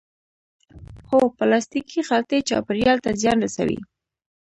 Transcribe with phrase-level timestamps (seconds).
[1.09, 3.77] هو، پلاستیکی خلطی چاپیریال ته زیان رسوی